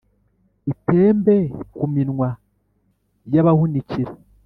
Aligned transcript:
itembe 0.71 1.35
ku 1.75 1.85
minwa 1.93 2.29
y’abahunikira. 3.33 4.11